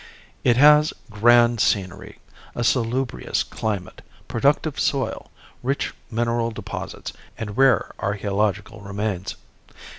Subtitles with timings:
[0.43, 2.17] It has grand scenery,
[2.55, 5.29] a salubrious climate, productive soil,
[5.61, 9.35] rich mineral deposits and rare archaeological remains.